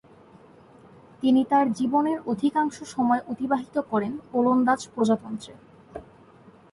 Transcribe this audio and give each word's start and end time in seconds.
তিনি 1.21 1.41
তার 1.43 1.65
জীবনের 1.73 2.17
অধিকাংশ 2.25 2.75
সময় 2.85 3.21
অতিবাহিত 3.27 3.75
করেন 3.91 4.13
ওলন্দাজ 4.33 4.81
প্রজাতন্ত্রে। 4.95 5.53